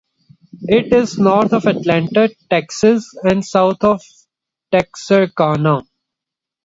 It 0.67 0.91
is 0.93 1.19
north 1.19 1.53
of 1.53 1.67
Atlanta, 1.67 2.33
Texas, 2.49 3.13
and 3.23 3.45
south 3.45 3.83
of 3.83 4.01
Texarkana. 4.71 5.83